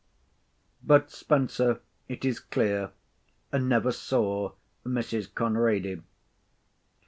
[0.83, 2.89] But Spenser, it is clear,
[3.53, 5.29] never saw Mrs.
[5.31, 6.01] Conrady.